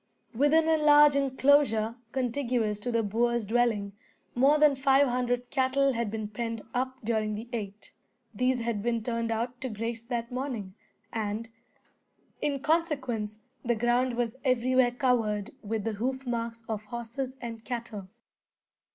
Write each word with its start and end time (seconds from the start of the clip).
Within 0.33 0.67
a 0.67 0.77
large 0.83 1.15
enclosure, 1.15 1.93
contiguous 2.11 2.79
to 2.79 2.91
the 2.91 3.03
boer's 3.03 3.45
dwelling, 3.45 3.93
more 4.33 4.57
than 4.57 4.75
five 4.75 5.05
hundred 5.07 5.51
cattle 5.51 5.93
had 5.93 6.09
been 6.09 6.27
penned 6.27 6.63
up 6.73 6.97
during 7.03 7.35
the 7.35 7.47
eight. 7.53 7.93
These 8.33 8.61
had 8.61 8.81
been 8.81 9.03
turned 9.03 9.29
out 9.29 9.61
to 9.61 9.69
graze 9.69 10.03
that 10.05 10.31
morning, 10.31 10.73
and, 11.13 11.49
in 12.41 12.61
consequence, 12.61 13.41
the 13.63 13.75
ground 13.75 14.15
was 14.17 14.35
everywhere 14.43 14.89
covered 14.89 15.51
with 15.61 15.83
the 15.83 15.93
hoof 15.93 16.25
marks 16.25 16.63
of 16.67 16.85
horses 16.85 17.35
and 17.39 17.63
cattle. 17.63 18.07